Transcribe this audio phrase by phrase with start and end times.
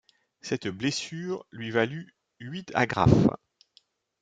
[0.41, 3.29] Cette blessure lui valut huit agrafes.